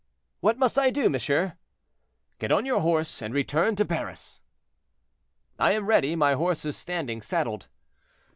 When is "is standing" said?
6.65-7.21